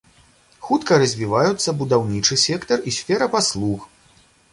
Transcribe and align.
Хутка 0.67 0.93
развіваюцца 1.01 1.75
будаўнічы 1.81 2.37
сектар 2.45 2.79
і 2.93 2.95
сфера 2.97 3.29
паслуг. 3.37 3.85